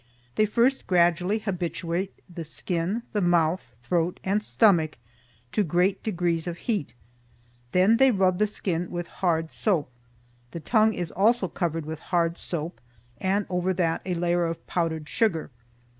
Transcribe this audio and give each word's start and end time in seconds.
They 0.33 0.47
first 0.47 0.87
gradually 0.87 1.37
habituate 1.37 2.21
the 2.27 2.43
skin, 2.43 3.03
the 3.13 3.21
mouth, 3.21 3.71
throat 3.83 4.19
and 4.23 4.41
stomach 4.41 4.97
to 5.51 5.61
great 5.63 6.01
degrees 6.01 6.47
of 6.47 6.57
heat, 6.65 6.95
then 7.71 7.97
they 7.97 8.09
rub 8.09 8.39
the 8.39 8.47
skin 8.47 8.89
with 8.89 9.05
hard 9.05 9.51
soap. 9.51 9.91
The 10.49 10.59
tongue 10.59 10.95
is 10.95 11.11
also 11.11 11.47
covered 11.47 11.85
with 11.85 11.99
hard 11.99 12.35
soap 12.35 12.81
and 13.19 13.45
over 13.47 13.75
that 13.75 14.01
a 14.03 14.15
layer 14.15 14.47
of 14.47 14.65
powdered 14.65 15.07
sugar. 15.07 15.51